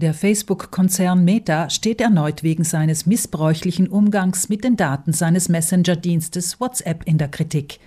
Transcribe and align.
Der 0.00 0.14
Facebook-Konzern 0.14 1.26
Meta 1.26 1.68
steht 1.68 2.00
erneut 2.00 2.42
wegen 2.42 2.64
seines 2.64 3.04
missbräuchlichen 3.04 3.86
Umgangs 3.86 4.48
mit 4.48 4.64
den 4.64 4.76
Daten 4.76 5.12
seines 5.12 5.50
Messenger-Dienstes 5.50 6.58
WhatsApp 6.58 7.02
in 7.04 7.18
der 7.18 7.28
Kritik. 7.28 7.80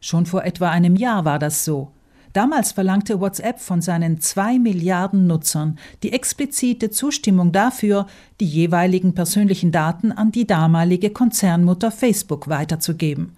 Schon 0.00 0.26
vor 0.26 0.44
etwa 0.44 0.68
einem 0.70 0.96
Jahr 0.96 1.24
war 1.24 1.38
das 1.38 1.64
so. 1.64 1.92
Damals 2.32 2.72
verlangte 2.72 3.20
WhatsApp 3.20 3.60
von 3.60 3.82
seinen 3.82 4.20
zwei 4.20 4.58
Milliarden 4.58 5.28
Nutzern 5.28 5.78
die 6.02 6.12
explizite 6.12 6.90
Zustimmung 6.90 7.52
dafür, 7.52 8.08
die 8.40 8.46
jeweiligen 8.46 9.14
persönlichen 9.14 9.70
Daten 9.70 10.10
an 10.10 10.32
die 10.32 10.48
damalige 10.48 11.10
Konzernmutter 11.10 11.92
Facebook 11.92 12.48
weiterzugeben. 12.48 13.36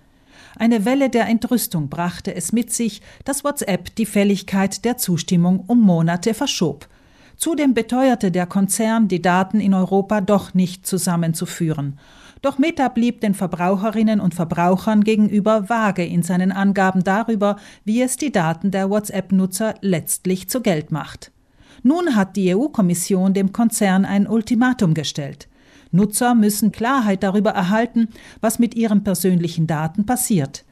Eine 0.57 0.87
Welle 0.87 1.11
der 1.11 1.29
Entrüstung 1.29 1.91
brachte 1.91 2.35
es 2.35 2.51
mit 2.51 2.73
sich, 2.73 3.03
dass 3.27 3.45
WhatsApp 3.45 3.95
die 3.97 4.07
Fälligkeit 4.07 4.87
der 4.87 4.97
Zustimmung 4.97 5.65
um 5.67 5.83
Monate 5.83 6.33
verschob. 6.33 6.89
Zudem 7.37 7.75
beteuerte 7.75 8.31
der 8.31 8.47
Konzern, 8.47 9.09
die 9.09 9.23
Daten 9.23 9.61
in 9.61 9.75
Europa 9.75 10.21
doch 10.21 10.55
nicht 10.55 10.87
zusammenzuführen. 10.87 11.99
Doch 12.43 12.59
Meta 12.59 12.89
blieb 12.89 13.21
den 13.21 13.35
Verbraucherinnen 13.35 14.21
und 14.21 14.35
Verbrauchern 14.35 15.05
gegenüber 15.05 15.69
vage 15.69 16.05
in 16.05 16.23
seinen 16.23 16.51
Angaben 16.51 17.05
darüber, 17.05 17.57
wie 17.85 18.03
es 18.03 18.17
die 18.17 18.33
Daten 18.33 18.73
der 18.73 18.91
WhatsApp-Nutzer 18.91 19.77
letztlich 19.81 20.49
zu 20.49 20.61
Geld 20.61 20.91
macht. 20.91 21.31
Nun 21.85 22.17
hat 22.17 22.37
die 22.37 22.55
EU-Kommission 22.55 23.33
dem 23.33 23.53
Konzern 23.53 24.05
ein 24.05 24.27
Ultimatum 24.27 24.95
gestellt. 24.95 25.49
Nutzer 25.93 26.35
müssen 26.35 26.73
Klarheit 26.73 27.23
darüber 27.23 27.51
erhalten, 27.51 28.09
was 28.41 28.59
mit 28.59 28.75
ihren 28.75 29.05
persönlichen 29.05 29.67
Daten 29.67 30.05
passiert. 30.05 30.65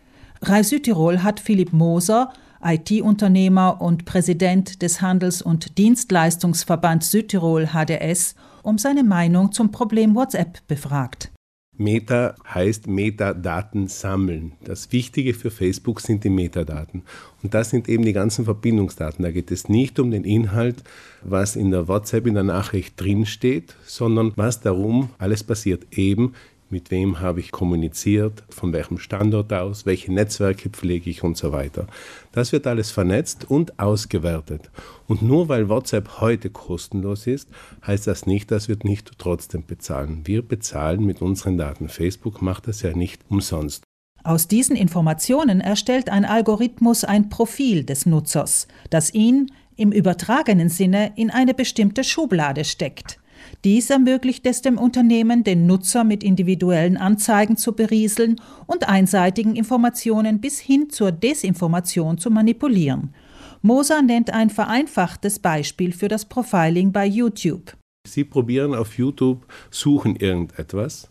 Rai 0.42 0.62
Südtirol 0.62 1.22
hat 1.22 1.38
Philipp 1.38 1.72
Moser, 1.72 2.32
IT-Unternehmer 2.62 3.80
und 3.80 4.04
Präsident 4.04 4.82
des 4.82 5.00
Handels- 5.00 5.42
und 5.42 5.78
Dienstleistungsverband 5.78 7.04
Südtirol 7.04 7.68
HDS, 7.68 8.34
um 8.62 8.78
seine 8.78 9.04
Meinung 9.04 9.52
zum 9.52 9.70
Problem 9.70 10.14
WhatsApp 10.14 10.66
befragt. 10.68 11.30
Meta 11.80 12.34
heißt 12.46 12.88
Metadaten 12.88 13.88
sammeln. 13.88 14.52
Das 14.62 14.92
Wichtige 14.92 15.32
für 15.32 15.50
Facebook 15.50 16.02
sind 16.02 16.24
die 16.24 16.28
Metadaten. 16.28 17.04
Und 17.42 17.54
das 17.54 17.70
sind 17.70 17.88
eben 17.88 18.04
die 18.04 18.12
ganzen 18.12 18.44
Verbindungsdaten. 18.44 19.22
Da 19.22 19.30
geht 19.30 19.50
es 19.50 19.70
nicht 19.70 19.98
um 19.98 20.10
den 20.10 20.24
Inhalt, 20.24 20.84
was 21.22 21.56
in 21.56 21.70
der 21.70 21.88
WhatsApp 21.88 22.26
in 22.26 22.34
der 22.34 22.42
Nachricht 22.42 23.00
drinsteht, 23.00 23.76
sondern 23.86 24.32
was 24.36 24.60
darum 24.60 25.08
alles 25.16 25.42
passiert. 25.42 25.86
Eben 25.96 26.34
mit 26.70 26.90
wem 26.90 27.20
habe 27.20 27.40
ich 27.40 27.50
kommuniziert, 27.50 28.44
von 28.48 28.72
welchem 28.72 28.98
Standort 28.98 29.52
aus, 29.52 29.86
welche 29.86 30.12
Netzwerke 30.12 30.70
pflege 30.70 31.10
ich 31.10 31.22
und 31.22 31.36
so 31.36 31.52
weiter. 31.52 31.86
Das 32.32 32.52
wird 32.52 32.66
alles 32.66 32.90
vernetzt 32.90 33.50
und 33.50 33.78
ausgewertet. 33.78 34.70
Und 35.06 35.22
nur 35.22 35.48
weil 35.48 35.68
WhatsApp 35.68 36.20
heute 36.20 36.50
kostenlos 36.50 37.26
ist, 37.26 37.48
heißt 37.86 38.06
das 38.06 38.26
nicht, 38.26 38.50
dass 38.50 38.68
wir 38.68 38.76
nicht 38.82 39.18
trotzdem 39.18 39.66
bezahlen. 39.66 40.22
Wir 40.24 40.42
bezahlen 40.42 41.04
mit 41.04 41.22
unseren 41.22 41.58
Daten. 41.58 41.88
Facebook 41.88 42.42
macht 42.42 42.68
das 42.68 42.82
ja 42.82 42.96
nicht 42.96 43.22
umsonst. 43.28 43.84
Aus 44.22 44.48
diesen 44.48 44.76
Informationen 44.76 45.60
erstellt 45.60 46.10
ein 46.10 46.24
Algorithmus 46.24 47.04
ein 47.04 47.30
Profil 47.30 47.84
des 47.84 48.04
Nutzers, 48.04 48.68
das 48.90 49.14
ihn 49.14 49.50
im 49.76 49.92
übertragenen 49.92 50.68
Sinne 50.68 51.12
in 51.16 51.30
eine 51.30 51.54
bestimmte 51.54 52.04
Schublade 52.04 52.64
steckt. 52.64 53.18
Dies 53.64 53.90
ermöglicht 53.90 54.46
es 54.46 54.62
dem 54.62 54.78
Unternehmen, 54.78 55.44
den 55.44 55.66
Nutzer 55.66 56.04
mit 56.04 56.24
individuellen 56.24 56.96
Anzeigen 56.96 57.56
zu 57.56 57.72
berieseln 57.72 58.40
und 58.66 58.88
einseitigen 58.88 59.56
Informationen 59.56 60.40
bis 60.40 60.58
hin 60.58 60.90
zur 60.90 61.12
Desinformation 61.12 62.18
zu 62.18 62.30
manipulieren. 62.30 63.14
Moser 63.62 64.00
nennt 64.00 64.32
ein 64.32 64.48
vereinfachtes 64.48 65.38
Beispiel 65.38 65.92
für 65.92 66.08
das 66.08 66.24
Profiling 66.24 66.92
bei 66.92 67.06
YouTube. 67.06 67.76
Sie 68.08 68.24
probieren 68.24 68.74
auf 68.74 68.96
YouTube, 68.96 69.46
suchen 69.70 70.16
irgendetwas 70.16 71.09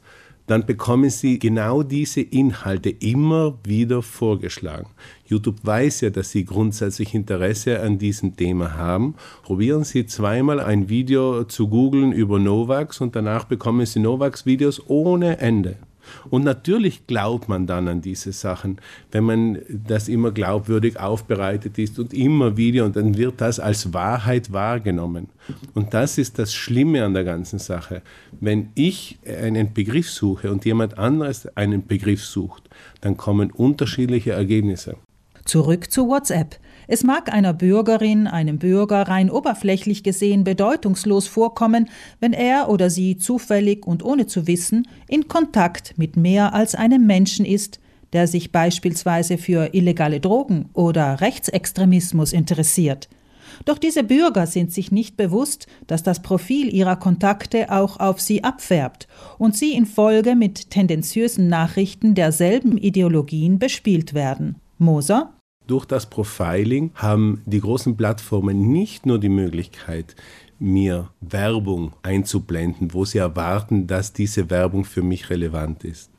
dann 0.50 0.66
bekommen 0.66 1.10
Sie 1.10 1.38
genau 1.38 1.84
diese 1.84 2.22
Inhalte 2.22 2.90
immer 2.90 3.60
wieder 3.64 4.02
vorgeschlagen. 4.02 4.88
YouTube 5.28 5.58
weiß 5.64 6.02
ja, 6.02 6.10
dass 6.10 6.32
Sie 6.32 6.44
grundsätzlich 6.44 7.14
Interesse 7.14 7.82
an 7.82 8.00
diesem 8.00 8.36
Thema 8.36 8.74
haben. 8.74 9.16
Probieren 9.44 9.84
Sie 9.84 10.08
zweimal 10.08 10.60
ein 10.60 10.90
Video 10.90 11.44
zu 11.44 11.68
googeln 11.68 12.12
über 12.12 12.40
Novax 12.40 13.00
und 13.00 13.16
danach 13.16 13.44
bekommen 13.44 13.86
Sie 13.86 14.00
Novax-Videos 14.00 14.82
ohne 14.88 15.38
Ende. 15.40 15.78
Und 16.30 16.44
natürlich 16.44 17.08
glaubt 17.08 17.50
man 17.50 17.68
dann 17.68 17.88
an 17.88 18.02
diese 18.02 18.32
Sachen, 18.32 18.80
wenn 19.12 19.24
man 19.24 19.60
das 19.70 20.08
immer 20.08 20.32
glaubwürdig 20.32 21.00
aufbereitet 21.00 21.78
ist 21.78 22.00
und 22.00 22.14
immer 22.14 22.58
wieder 22.58 22.86
und 22.86 22.96
dann 22.96 23.18
wird 23.18 23.42
das 23.42 23.60
als 23.60 23.94
Wahrheit 23.94 24.52
wahrgenommen. 24.52 25.30
Und 25.74 25.94
das 25.94 26.18
ist 26.18 26.40
das 26.40 26.54
Schlimme 26.54 27.04
an 27.04 27.14
der 27.14 27.24
ganzen 27.24 27.60
Sache. 27.60 28.02
Wenn 28.40 28.70
ich 28.76 29.20
einen 29.26 29.74
Begriff 29.74 30.10
suche 30.10 30.52
und 30.52 30.66
jemand 30.66 30.98
anderes 30.98 31.48
einen 31.58 31.88
Begriff 31.88 32.24
sucht, 32.24 32.70
dann 33.02 33.18
kommen 33.18 33.52
unterschiedliche 33.52 34.32
Ergebnisse. 34.32 34.96
Zurück 35.46 35.92
zu 35.92 36.08
WhatsApp. 36.08 36.60
Es 36.92 37.04
mag 37.04 37.32
einer 37.32 37.54
Bürgerin, 37.54 38.26
einem 38.26 38.58
Bürger 38.58 39.04
rein 39.04 39.30
oberflächlich 39.30 40.02
gesehen 40.02 40.44
bedeutungslos 40.44 41.28
vorkommen, 41.28 41.88
wenn 42.20 42.34
er 42.34 42.68
oder 42.68 42.90
sie 42.90 43.16
zufällig 43.16 43.86
und 43.86 44.04
ohne 44.04 44.26
zu 44.26 44.48
wissen 44.48 44.88
in 45.08 45.28
Kontakt 45.28 45.94
mit 46.00 46.18
mehr 46.18 46.56
als 46.56 46.74
einem 46.74 47.06
Menschen 47.06 47.46
ist, 47.46 47.80
der 48.12 48.26
sich 48.26 48.52
beispielsweise 48.52 49.38
für 49.38 49.76
illegale 49.76 50.20
Drogen 50.20 50.70
oder 50.74 51.22
Rechtsextremismus 51.22 52.34
interessiert. 52.34 53.08
Doch 53.66 53.78
diese 53.78 54.04
Bürger 54.04 54.48
sind 54.48 54.74
sich 54.74 54.92
nicht 54.92 55.16
bewusst, 55.16 55.68
dass 55.86 56.02
das 56.02 56.24
Profil 56.24 56.74
ihrer 56.74 56.96
Kontakte 56.96 57.72
auch 57.72 58.00
auf 58.00 58.20
sie 58.20 58.44
abfärbt 58.44 59.08
und 59.38 59.56
sie 59.56 59.74
in 59.74 59.86
Folge 59.86 60.36
mit 60.36 60.72
tendenziösen 60.72 61.50
Nachrichten 61.50 62.16
derselben 62.16 62.80
Ideologien 62.80 63.60
bespielt 63.60 64.16
werden. 64.16 64.56
Moser 64.80 65.34
durch 65.70 65.86
das 65.86 66.10
Profiling 66.10 66.92
haben 66.96 67.42
die 67.46 67.62
großen 67.62 67.96
Plattformen 67.96 68.72
nicht 68.72 69.06
nur 69.06 69.20
die 69.20 69.30
Möglichkeit, 69.30 70.16
mir 70.58 71.10
Werbung 71.22 71.94
einzublenden, 72.02 72.94
wo 72.94 73.06
sie 73.06 73.20
erwarten, 73.20 73.88
dass 73.88 74.12
diese 74.12 74.50
Werbung 74.50 74.84
für 74.84 75.04
mich 75.04 75.30
relevant 75.30 75.84
ist, 75.84 76.10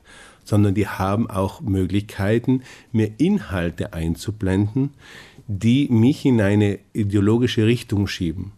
sondern 0.43 0.73
die 0.73 0.87
haben 0.87 1.29
auch 1.29 1.61
Möglichkeiten, 1.61 2.63
mir 2.91 3.11
Inhalte 3.17 3.93
einzublenden, 3.93 4.91
die 5.47 5.89
mich 5.89 6.25
in 6.25 6.41
eine 6.41 6.79
ideologische 6.93 7.65
Richtung 7.65 8.07
schieben. 8.07 8.53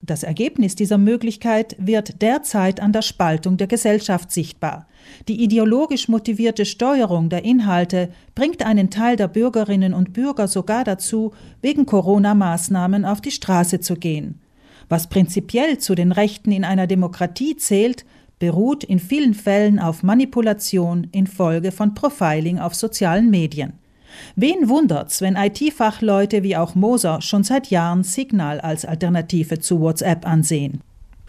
Das 0.00 0.22
Ergebnis 0.22 0.76
dieser 0.76 0.96
Möglichkeit 0.96 1.74
wird 1.78 2.22
derzeit 2.22 2.80
an 2.80 2.92
der 2.92 3.02
Spaltung 3.02 3.56
der 3.56 3.66
Gesellschaft 3.66 4.30
sichtbar. 4.30 4.86
Die 5.26 5.42
ideologisch 5.42 6.08
motivierte 6.08 6.64
Steuerung 6.64 7.28
der 7.28 7.44
Inhalte 7.44 8.10
bringt 8.36 8.64
einen 8.64 8.90
Teil 8.90 9.16
der 9.16 9.26
Bürgerinnen 9.26 9.94
und 9.94 10.12
Bürger 10.12 10.46
sogar 10.46 10.84
dazu, 10.84 11.32
wegen 11.62 11.84
Corona-Maßnahmen 11.84 13.04
auf 13.04 13.20
die 13.20 13.32
Straße 13.32 13.80
zu 13.80 13.96
gehen. 13.96 14.40
Was 14.88 15.08
prinzipiell 15.08 15.78
zu 15.78 15.96
den 15.96 16.12
Rechten 16.12 16.52
in 16.52 16.64
einer 16.64 16.86
Demokratie 16.86 17.56
zählt, 17.56 18.06
beruht 18.38 18.84
in 18.84 19.00
vielen 19.00 19.34
Fällen 19.34 19.80
auf 19.80 20.04
Manipulation 20.04 21.08
infolge 21.10 21.72
von 21.72 21.94
Profiling 21.94 22.60
auf 22.60 22.74
sozialen 22.74 23.30
Medien. 23.30 23.72
Wen 24.36 24.68
wundert's, 24.68 25.20
wenn 25.20 25.36
IT-Fachleute 25.36 26.42
wie 26.42 26.56
auch 26.56 26.74
Moser 26.74 27.20
schon 27.20 27.44
seit 27.44 27.68
Jahren 27.70 28.04
Signal 28.04 28.60
als 28.60 28.84
Alternative 28.84 29.58
zu 29.58 29.80
WhatsApp 29.80 30.26
ansehen? 30.26 30.80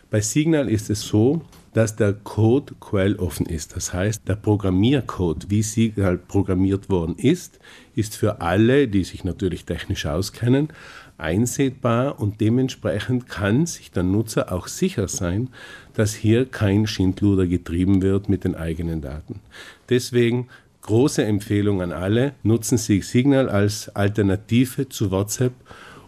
Bei 0.09 0.21
Signal 0.21 0.69
ist 0.69 0.89
es 0.89 1.01
so, 1.01 1.41
dass 1.73 1.95
der 1.95 2.13
Code 2.13 2.73
quelloffen 2.79 3.45
ist. 3.45 3.75
Das 3.75 3.93
heißt, 3.93 4.27
der 4.27 4.35
Programmiercode, 4.35 5.49
wie 5.49 5.61
Signal 5.61 6.17
programmiert 6.17 6.89
worden 6.89 7.15
ist, 7.17 7.59
ist 7.95 8.15
für 8.15 8.41
alle, 8.41 8.87
die 8.87 9.03
sich 9.03 9.23
natürlich 9.23 9.65
technisch 9.65 10.05
auskennen, 10.05 10.69
einsehbar 11.17 12.19
und 12.19 12.41
dementsprechend 12.41 13.27
kann 13.27 13.65
sich 13.65 13.91
der 13.91 14.03
Nutzer 14.03 14.51
auch 14.51 14.67
sicher 14.67 15.07
sein, 15.07 15.49
dass 15.93 16.15
hier 16.15 16.45
kein 16.45 16.87
Schindluder 16.87 17.45
getrieben 17.45 18.01
wird 18.01 18.29
mit 18.29 18.45
den 18.45 18.55
eigenen 18.55 19.01
Daten. 19.01 19.41
Deswegen 19.89 20.47
große 20.89 21.23
Empfehlung 21.23 21.83
an 21.83 21.91
alle, 21.91 22.33
nutzen 22.41 22.79
Sie 22.79 23.03
Signal 23.03 23.47
als 23.47 23.89
Alternative 23.95 24.89
zu 24.89 25.11
WhatsApp 25.11 25.53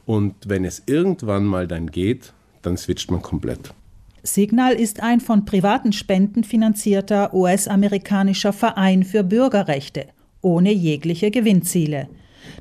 und 0.07 0.33
wenn 0.47 0.65
es 0.65 0.81
irgendwann 0.87 1.45
mal 1.45 1.67
dann 1.67 1.91
geht, 1.91 2.33
dann 2.63 2.77
switcht 2.77 3.11
man 3.11 3.21
komplett. 3.21 3.75
Signal 4.23 4.73
ist 4.73 5.03
ein 5.03 5.19
von 5.19 5.45
privaten 5.45 5.93
Spenden 5.93 6.43
finanzierter 6.43 7.31
US-amerikanischer 7.31 8.53
Verein 8.53 9.03
für 9.03 9.23
Bürgerrechte, 9.23 10.07
ohne 10.41 10.71
jegliche 10.73 11.29
Gewinnziele. 11.29 12.09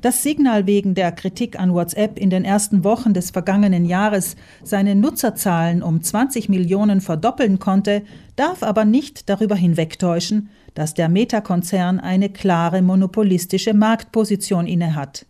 Dass 0.01 0.23
Signal 0.23 0.67
wegen 0.67 0.95
der 0.95 1.11
Kritik 1.11 1.59
an 1.59 1.73
WhatsApp 1.73 2.17
in 2.17 2.29
den 2.29 2.45
ersten 2.45 2.83
Wochen 2.83 3.13
des 3.13 3.31
vergangenen 3.31 3.85
Jahres 3.85 4.35
seine 4.63 4.95
Nutzerzahlen 4.95 5.83
um 5.83 6.01
20 6.01 6.49
Millionen 6.49 7.01
verdoppeln 7.01 7.59
konnte, 7.59 8.03
darf 8.35 8.63
aber 8.63 8.85
nicht 8.85 9.29
darüber 9.29 9.55
hinwegtäuschen, 9.55 10.49
dass 10.73 10.93
der 10.93 11.09
Meta-Konzern 11.09 11.99
eine 11.99 12.29
klare 12.29 12.81
monopolistische 12.81 13.73
Marktposition 13.73 14.67
innehat. 14.67 15.25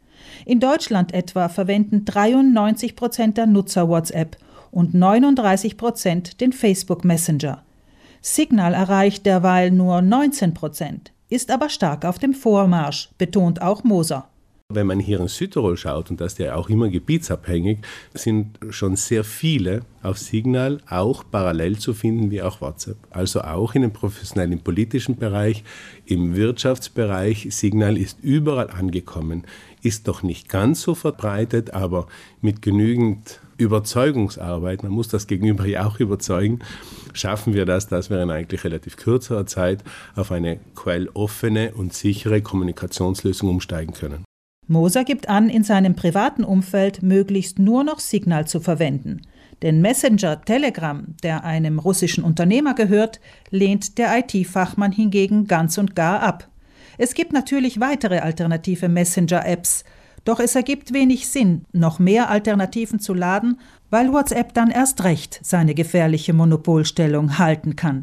In 0.46 0.60
Deutschland 0.60 1.14
etwa 1.14 1.50
verwenden 1.50 2.06
93 2.06 2.96
Prozent 2.96 3.38
der 3.38 3.48
Nutzer 3.48 3.90
WhatsApp 3.90 4.38
und 4.72 4.94
39 4.94 5.78
Prozent 5.78 6.42
den 6.42 6.54
Facebook 6.54 7.04
Messenger. 7.04 7.64
Signal 8.22 8.74
erreicht 8.74 9.26
derweil 9.26 9.72
nur 9.72 10.02
19 10.02 10.54
Prozent, 10.54 11.12
ist 11.30 11.50
aber 11.50 11.70
stark 11.70 12.06
auf 12.06 12.20
dem 12.20 12.34
Vormarsch, 12.34 13.10
betont 13.18 13.62
auch 13.62 13.84
Moser. 13.84 14.28
Wenn 14.76 14.88
man 14.88 15.00
hier 15.00 15.20
in 15.20 15.28
Südtirol 15.28 15.78
schaut, 15.78 16.10
und 16.10 16.22
das 16.22 16.34
ist 16.34 16.40
ja 16.40 16.56
auch 16.56 16.70
immer 16.70 16.90
gebietsabhängig, 16.90 17.80
sind 18.14 18.60
schon 18.70 18.96
sehr 18.96 19.24
viele 19.24 19.82
auf 20.04 20.18
Signal 20.18 20.80
auch 20.90 21.24
parallel 21.30 21.78
zu 21.78 21.94
finden 21.94 22.32
wie 22.32 22.42
auch 22.42 22.62
WhatsApp. 22.62 22.98
Also 23.12 23.42
auch 23.42 23.76
in 23.76 23.84
dem 23.84 23.92
professionellen 23.92 24.60
politischen 24.60 25.18
Bereich, 25.18 25.64
im 26.06 26.36
Wirtschaftsbereich. 26.36 27.48
Signal 27.52 27.98
ist 27.98 28.20
überall 28.22 28.70
angekommen, 28.70 29.44
ist 29.82 30.08
doch 30.08 30.24
nicht 30.24 30.50
ganz 30.50 30.82
so 30.82 30.96
verbreitet, 30.96 31.74
aber 31.74 32.08
mit 32.42 32.62
genügend 32.62 33.40
Überzeugungsarbeit, 33.58 34.82
man 34.84 34.92
muss 34.92 35.08
das 35.08 35.28
Gegenüber 35.28 35.66
ja 35.66 35.86
auch 35.86 36.00
überzeugen, 36.00 36.60
schaffen 37.14 37.54
wir 37.54 37.66
das, 37.66 37.88
dass 37.88 38.10
wir 38.10 38.22
in 38.22 38.32
eigentlich 38.32 38.64
relativ 38.64 38.98
kürzerer 38.98 39.46
Zeit 39.46 39.84
auf 40.16 40.32
eine 40.32 40.60
quelloffene 40.76 41.74
und 41.74 41.94
sichere 41.94 42.42
Kommunikationslösung 42.42 43.50
umsteigen 43.50 43.94
können. 43.94 44.26
Moser 44.72 45.04
gibt 45.04 45.28
an, 45.28 45.50
in 45.50 45.66
seinem 45.66 45.96
privaten 45.96 46.46
Umfeld 46.46 47.04
möglichst 47.04 47.60
nur 47.60 47.84
noch 47.84 48.00
Signal 48.00 48.48
zu 48.48 48.62
verwenden. 48.62 49.22
Den 49.62 49.82
Messenger 49.82 50.42
Telegram, 50.42 51.06
der 51.24 51.44
einem 51.44 51.78
russischen 51.78 52.24
Unternehmer 52.24 52.74
gehört, 52.74 53.20
lehnt 53.50 53.98
der 53.98 54.18
IT-Fachmann 54.18 54.94
hingegen 54.94 55.46
ganz 55.46 55.78
und 55.78 55.94
gar 55.94 56.24
ab. 56.24 56.48
Es 56.98 57.14
gibt 57.14 57.34
natürlich 57.34 57.82
weitere 57.82 58.20
alternative 58.20 58.88
Messenger-Apps, 58.88 59.84
doch 60.24 60.40
es 60.40 60.56
ergibt 60.56 60.94
wenig 60.94 61.28
Sinn, 61.28 61.66
noch 61.74 62.00
mehr 62.00 62.30
Alternativen 62.30 63.00
zu 63.00 63.14
laden, 63.14 63.60
weil 63.90 64.14
WhatsApp 64.14 64.54
dann 64.54 64.72
erst 64.72 65.04
recht 65.04 65.40
seine 65.44 65.76
gefährliche 65.76 66.32
Monopolstellung 66.32 67.38
halten 67.40 67.76
kann. 67.76 68.00